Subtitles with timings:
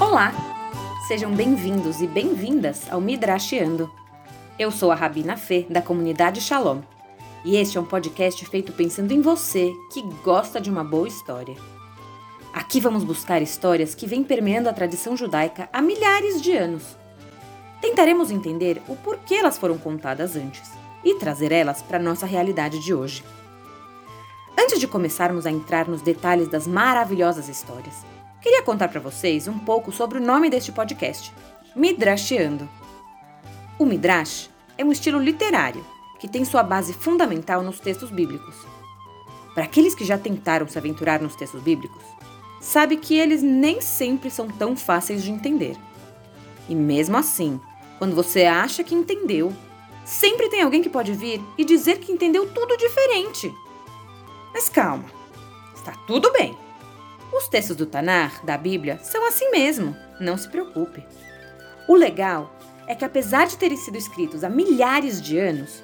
[0.00, 0.32] Olá!
[1.08, 3.90] Sejam bem-vindos e bem-vindas ao Midrashiando.
[4.56, 6.82] Eu sou a Rabina Fê, da comunidade Shalom,
[7.44, 11.56] e este é um podcast feito pensando em você que gosta de uma boa história.
[12.52, 16.96] Aqui vamos buscar histórias que vêm permeando a tradição judaica há milhares de anos.
[17.80, 20.70] Tentaremos entender o porquê elas foram contadas antes
[21.02, 23.24] e trazer elas para a nossa realidade de hoje.
[24.56, 28.06] Antes de começarmos a entrar nos detalhes das maravilhosas histórias,
[28.40, 31.32] Queria contar para vocês um pouco sobre o nome deste podcast,
[31.74, 32.68] Midrasheando.
[33.76, 35.84] O Midrash é um estilo literário
[36.20, 38.54] que tem sua base fundamental nos textos bíblicos.
[39.54, 42.02] Para aqueles que já tentaram se aventurar nos textos bíblicos,
[42.60, 45.76] sabe que eles nem sempre são tão fáceis de entender.
[46.68, 47.60] E mesmo assim,
[47.98, 49.52] quando você acha que entendeu,
[50.04, 53.52] sempre tem alguém que pode vir e dizer que entendeu tudo diferente.
[54.52, 55.06] Mas calma,
[55.74, 56.67] está tudo bem.
[57.32, 61.04] Os textos do Tanar, da Bíblia, são assim mesmo, não se preocupe.
[61.86, 62.54] O legal
[62.86, 65.82] é que, apesar de terem sido escritos há milhares de anos,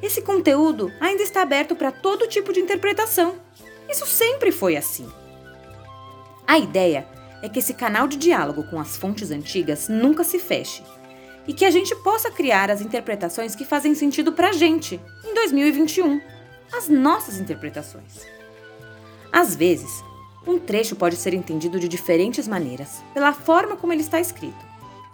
[0.00, 3.36] esse conteúdo ainda está aberto para todo tipo de interpretação.
[3.88, 5.10] Isso sempre foi assim.
[6.46, 7.08] A ideia
[7.42, 10.82] é que esse canal de diálogo com as fontes antigas nunca se feche
[11.46, 15.34] e que a gente possa criar as interpretações que fazem sentido para a gente em
[15.34, 16.20] 2021,
[16.72, 18.26] as nossas interpretações.
[19.30, 20.02] Às vezes,
[20.46, 24.64] um trecho pode ser entendido de diferentes maneiras, pela forma como ele está escrito,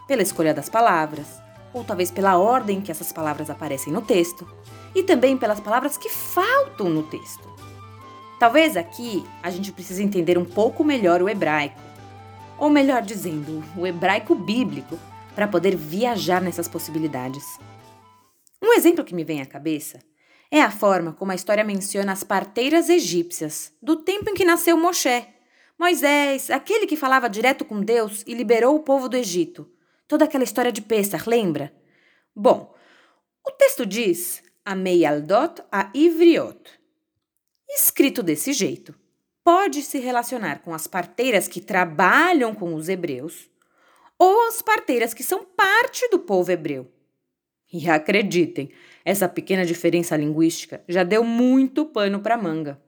[0.06, 1.40] pela escolha das palavras,
[1.72, 4.46] ou talvez pela ordem que essas palavras aparecem no texto,
[4.94, 7.48] e também pelas palavras que faltam no texto.
[8.40, 11.80] Talvez aqui a gente precise entender um pouco melhor o hebraico,
[12.58, 14.98] ou melhor dizendo, o hebraico bíblico,
[15.34, 17.44] para poder viajar nessas possibilidades.
[18.60, 20.00] Um exemplo que me vem à cabeça
[20.50, 24.76] é a forma como a história menciona as parteiras egípcias, do tempo em que nasceu
[24.76, 25.26] Moshe.
[25.78, 29.70] Moisés, aquele que falava direto com Deus e liberou o povo do Egito.
[30.08, 31.72] Toda aquela história de Pessah, lembra?
[32.34, 32.74] Bom,
[33.46, 36.80] o texto diz Amei Aldot a Ivriot.
[37.68, 38.94] Escrito desse jeito,
[39.44, 43.48] pode se relacionar com as parteiras que trabalham com os hebreus
[44.18, 46.92] ou as parteiras que são parte do povo hebreu.
[47.72, 48.70] E acreditem,
[49.04, 52.80] essa pequena diferença linguística já deu muito pano para manga.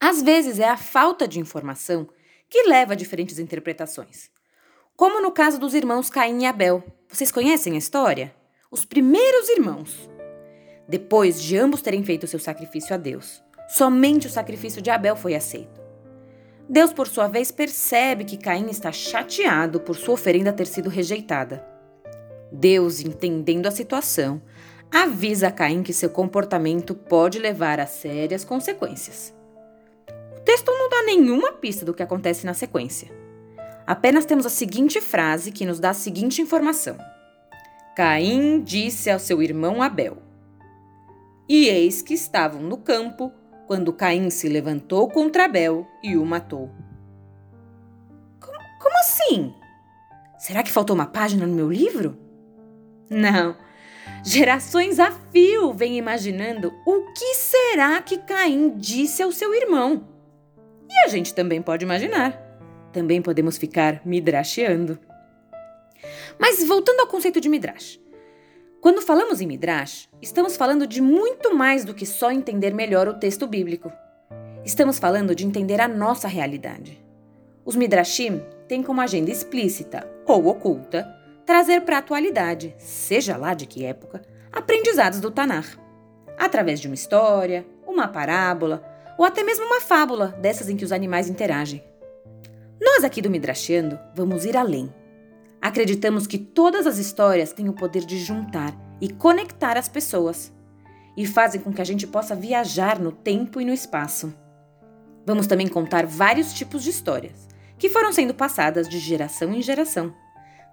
[0.00, 2.08] Às vezes é a falta de informação
[2.50, 4.30] que leva a diferentes interpretações.
[4.96, 6.82] Como no caso dos irmãos Caim e Abel.
[7.08, 8.34] Vocês conhecem a história?
[8.70, 10.10] Os primeiros irmãos.
[10.88, 15.34] Depois de ambos terem feito seu sacrifício a Deus, somente o sacrifício de Abel foi
[15.34, 15.80] aceito.
[16.68, 21.66] Deus, por sua vez, percebe que Caim está chateado por sua oferenda ter sido rejeitada.
[22.50, 24.42] Deus, entendendo a situação,
[24.92, 29.34] avisa Caim que seu comportamento pode levar a sérias consequências.
[30.36, 33.10] O texto não dá nenhuma pista do que acontece na sequência.
[33.86, 36.98] Apenas temos a seguinte frase que nos dá a seguinte informação:
[37.96, 40.18] Caim disse ao seu irmão Abel:
[41.48, 43.32] E eis que estavam no campo
[43.66, 46.70] quando Caim se levantou contra Abel e o matou.
[48.38, 49.54] Como, como assim?
[50.38, 52.18] Será que faltou uma página no meu livro?
[53.08, 53.56] Não.
[54.24, 60.06] Gerações a fio vêm imaginando o que será que Caim disse ao seu irmão.
[60.88, 62.40] E a gente também pode imaginar.
[62.92, 64.98] Também podemos ficar midrasheando.
[66.38, 68.00] Mas voltando ao conceito de midrash.
[68.80, 73.14] Quando falamos em midrash, estamos falando de muito mais do que só entender melhor o
[73.14, 73.92] texto bíblico.
[74.64, 77.02] Estamos falando de entender a nossa realidade.
[77.64, 81.21] Os midrashim têm como agenda explícita ou oculta
[81.52, 85.66] trazer para a atualidade, seja lá de que época, aprendizados do Tanar,
[86.38, 88.82] através de uma história, uma parábola
[89.18, 91.84] ou até mesmo uma fábula dessas em que os animais interagem.
[92.80, 94.90] Nós aqui do Midrashando vamos ir além.
[95.60, 100.50] Acreditamos que todas as histórias têm o poder de juntar e conectar as pessoas
[101.14, 104.32] e fazem com que a gente possa viajar no tempo e no espaço.
[105.26, 107.46] Vamos também contar vários tipos de histórias
[107.76, 110.14] que foram sendo passadas de geração em geração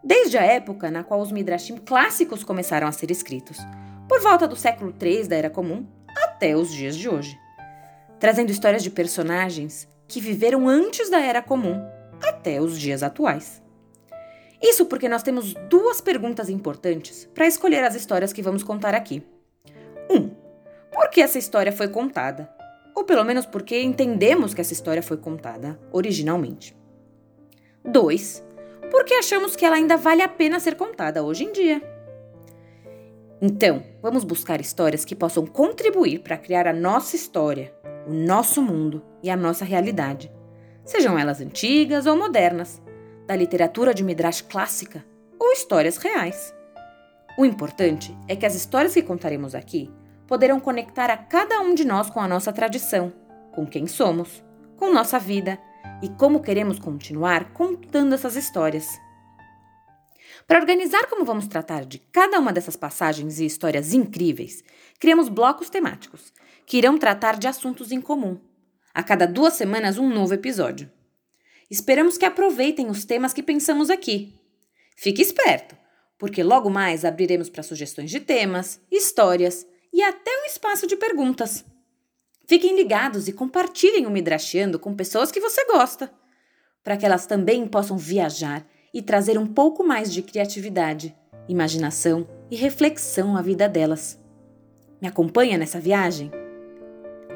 [0.03, 3.57] desde a época na qual os Midrashim clássicos começaram a ser escritos,
[4.07, 5.85] por volta do século III da Era Comum
[6.15, 7.37] até os dias de hoje,
[8.19, 11.79] trazendo histórias de personagens que viveram antes da Era Comum
[12.21, 13.61] até os dias atuais.
[14.61, 19.23] Isso porque nós temos duas perguntas importantes para escolher as histórias que vamos contar aqui.
[20.09, 20.15] 1.
[20.17, 20.35] Um,
[20.91, 22.49] por que essa história foi contada?
[22.95, 26.75] Ou pelo menos porque entendemos que essa história foi contada originalmente.
[27.85, 28.43] 2
[28.89, 31.81] porque achamos que ela ainda vale a pena ser contada hoje em dia.
[33.41, 37.73] Então, vamos buscar histórias que possam contribuir para criar a nossa história,
[38.05, 40.31] o nosso mundo e a nossa realidade,
[40.83, 42.81] sejam elas antigas ou modernas,
[43.25, 45.05] da literatura de Midrash clássica
[45.39, 46.53] ou histórias reais.
[47.37, 49.89] O importante é que as histórias que contaremos aqui
[50.27, 53.13] poderão conectar a cada um de nós com a nossa tradição,
[53.53, 54.43] com quem somos,
[54.75, 55.57] com nossa vida
[56.01, 58.99] e como queremos continuar contando essas histórias.
[60.47, 64.63] Para organizar como vamos tratar de cada uma dessas passagens e histórias incríveis,
[64.99, 66.33] criamos blocos temáticos,
[66.65, 68.39] que irão tratar de assuntos em comum.
[68.93, 70.89] A cada duas semanas, um novo episódio.
[71.69, 74.39] Esperamos que aproveitem os temas que pensamos aqui.
[74.95, 75.77] Fique esperto,
[76.17, 81.63] porque logo mais abriremos para sugestões de temas, histórias e até um espaço de perguntas.
[82.49, 86.11] Fiquem ligados e compartilhem o Midrashiando com pessoas que você gosta,
[86.83, 91.15] para que elas também possam viajar e trazer um pouco mais de criatividade,
[91.47, 94.19] imaginação e reflexão à vida delas.
[94.99, 96.31] Me acompanha nessa viagem?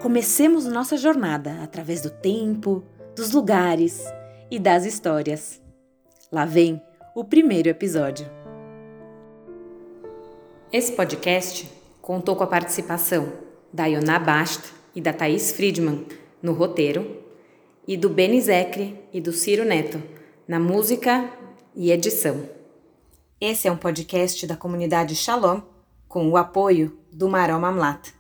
[0.02, 2.84] Comecemos nossa jornada através do tempo,
[3.16, 4.04] dos lugares
[4.50, 5.62] e das histórias.
[6.32, 6.82] Lá vem
[7.14, 8.26] o primeiro episódio.
[10.72, 11.72] Esse podcast
[12.02, 13.32] contou com a participação
[13.72, 16.06] da Ioná Basta e da Thaís Friedman
[16.42, 17.24] no roteiro
[17.88, 20.02] e do Beni Zecre e do Ciro Neto
[20.48, 21.30] na música
[21.76, 22.48] e edição.
[23.40, 25.62] Esse é um podcast da comunidade Shalom
[26.08, 28.14] com o apoio do Maró Mamlat.